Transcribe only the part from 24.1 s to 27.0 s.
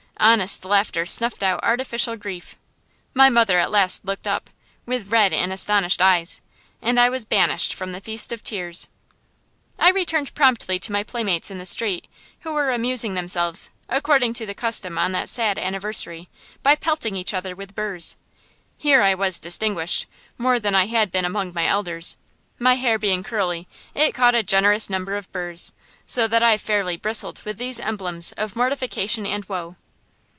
caught a generous number of burrs, so that I fairly